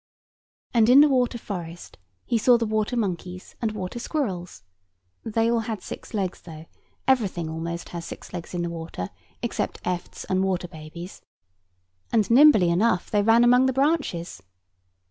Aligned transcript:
And 0.73 0.89
in 0.89 1.01
the 1.01 1.07
water 1.07 1.37
forest 1.37 1.99
he 2.25 2.39
saw 2.39 2.57
the 2.57 2.65
water 2.65 2.97
monkeys 2.97 3.53
and 3.61 3.71
water 3.73 3.99
squirrels 3.99 4.63
(they 5.23 5.45
had 5.45 5.51
all 5.53 5.77
six 5.79 6.15
legs, 6.15 6.41
though; 6.41 6.65
everything 7.07 7.47
almost 7.51 7.89
has 7.89 8.03
six 8.03 8.33
legs 8.33 8.55
in 8.55 8.63
the 8.63 8.69
water, 8.71 9.11
except 9.43 9.79
efts 9.85 10.23
and 10.23 10.43
water 10.43 10.67
babies); 10.67 11.21
and 12.11 12.31
nimbly 12.31 12.71
enough 12.71 13.11
they 13.11 13.21
ran 13.21 13.43
among 13.43 13.67
the 13.67 13.73
branches. 13.73 14.41